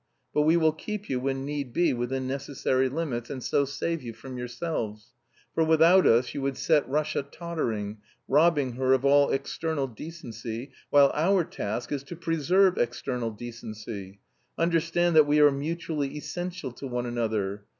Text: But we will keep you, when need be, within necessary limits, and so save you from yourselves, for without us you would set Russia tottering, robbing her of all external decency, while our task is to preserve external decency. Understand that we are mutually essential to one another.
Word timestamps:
But 0.33 0.41
we 0.41 0.57
will 0.57 0.71
keep 0.71 1.09
you, 1.09 1.19
when 1.19 1.45
need 1.45 1.73
be, 1.73 1.93
within 1.93 2.25
necessary 2.25 2.89
limits, 2.89 3.29
and 3.29 3.43
so 3.43 3.65
save 3.65 4.01
you 4.01 4.13
from 4.13 4.35
yourselves, 4.35 5.13
for 5.53 5.63
without 5.63 6.07
us 6.07 6.33
you 6.33 6.41
would 6.41 6.57
set 6.57 6.89
Russia 6.89 7.21
tottering, 7.21 7.99
robbing 8.27 8.71
her 8.77 8.93
of 8.93 9.05
all 9.05 9.29
external 9.29 9.85
decency, 9.85 10.71
while 10.89 11.11
our 11.13 11.43
task 11.43 11.91
is 11.91 12.01
to 12.05 12.15
preserve 12.15 12.79
external 12.79 13.29
decency. 13.29 14.19
Understand 14.57 15.15
that 15.15 15.27
we 15.27 15.39
are 15.39 15.51
mutually 15.51 16.17
essential 16.17 16.71
to 16.71 16.87
one 16.87 17.05
another. 17.05 17.65